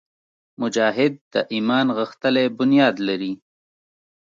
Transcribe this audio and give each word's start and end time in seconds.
مجاهد 0.61 1.13
د 1.33 1.35
ایمان 1.53 1.87
غښتلی 1.97 2.45
بنیاد 2.57 2.95
لري. 3.07 3.33